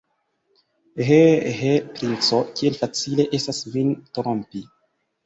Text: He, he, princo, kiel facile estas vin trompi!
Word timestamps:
He, 1.09 1.19
he, 1.63 1.73
princo, 1.97 2.39
kiel 2.61 2.79
facile 2.79 3.27
estas 3.41 3.61
vin 3.77 3.93
trompi! 4.19 4.65